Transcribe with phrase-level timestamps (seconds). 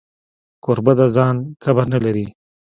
[0.63, 2.25] کوربه د ځان کبر نه لري.